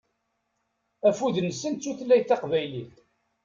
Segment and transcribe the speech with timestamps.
[1.07, 2.95] Afud-nsent d tutlayt taqbaylit.